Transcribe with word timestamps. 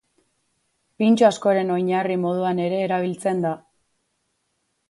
Pintxo 1.03 1.27
askoren 1.27 1.69
oinarri 1.75 2.17
moduan 2.23 2.65
ere 2.65 2.81
erabiltzen 2.89 3.45
da. 3.47 3.53